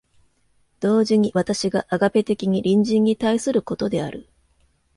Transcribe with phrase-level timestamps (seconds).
[0.79, 4.27] 同時に私がアガペ的に隣人に対することである。